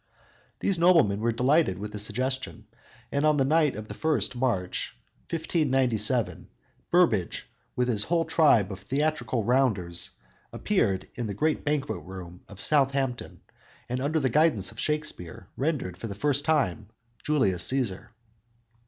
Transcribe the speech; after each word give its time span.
These 0.61 0.79
noblemen 0.79 1.19
were 1.19 1.31
delighted 1.31 1.77
with 1.77 1.91
the 1.91 1.99
suggestion, 1.99 2.65
and 3.11 3.23
on 3.23 3.37
the 3.37 3.45
night 3.45 3.75
of 3.75 3.87
the 3.87 3.93
first 3.93 4.33
of 4.33 4.39
March, 4.41 4.97
1597, 5.29 6.49
Burbage, 6.89 7.47
with 7.75 7.87
his 7.87 8.05
whole 8.05 8.25
tribe 8.25 8.71
of 8.71 8.79
theatrical 8.79 9.43
"rounders," 9.43 10.09
appeared 10.51 11.07
in 11.13 11.27
the 11.27 11.35
grand 11.35 11.63
banquet 11.63 12.01
room 12.03 12.41
of 12.47 12.59
Southampton, 12.59 13.41
and, 13.87 13.99
under 13.99 14.19
the 14.19 14.27
guidance 14.29 14.71
of 14.71 14.79
Shakspere, 14.79 15.49
rendered 15.55 15.97
for 15.97 16.07
the 16.07 16.15
first 16.15 16.45
time 16.45 16.89
"Julius 17.23 17.71
Cæsar." 17.71 18.07